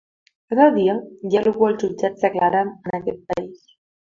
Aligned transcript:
Cada 0.53 0.63
dia 0.77 0.95
hi 1.27 1.35
ha 1.35 1.43
algú 1.45 1.67
als 1.67 1.83
jutjats 1.85 2.25
declarant 2.27 2.75
en 2.81 2.99
aquest 3.01 3.25
país. 3.33 3.65